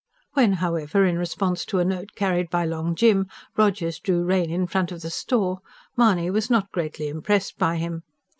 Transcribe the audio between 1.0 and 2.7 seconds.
in response to a note carried by